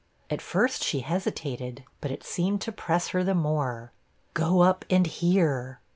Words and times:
At 0.31 0.41
first 0.41 0.83
she 0.83 1.01
hesitated, 1.01 1.83
but 1.99 2.09
it 2.09 2.23
seemed 2.23 2.59
to 2.61 2.71
press 2.71 3.09
her 3.09 3.23
the 3.23 3.35
more 3.35 3.91
'Go 4.33 4.61
up 4.61 4.83
and 4.89 5.05
hear!' 5.05 5.79